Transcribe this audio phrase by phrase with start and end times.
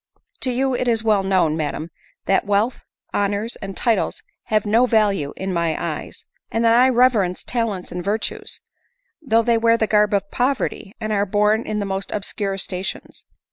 [0.41, 1.91] "To you it is well known, madam,
[2.25, 2.81] that wealth,
[3.13, 7.91] hon ors, and titles have no value in my eyes; and that I reverence talents
[7.91, 8.61] and virtues,
[9.21, 12.81] though they wear the garb of poverty, and are born in the most obscure sta
[12.81, 13.25] tions.